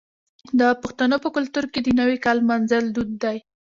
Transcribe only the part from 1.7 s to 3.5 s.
کې د نوي کال لمانځل دود دی.